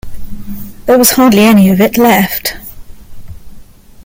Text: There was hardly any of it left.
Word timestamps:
There 0.87 0.97
was 0.97 1.11
hardly 1.11 1.41
any 1.43 1.69
of 1.69 1.79
it 1.79 1.95
left. 1.95 2.57